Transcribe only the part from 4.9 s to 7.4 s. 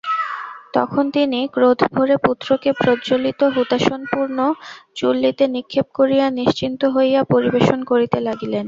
চুল্লীতে নিক্ষেপ করিয়া নিশ্চিন্ত হইয়া